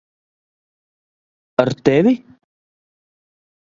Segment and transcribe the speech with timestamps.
[1.61, 2.13] Ar tevi?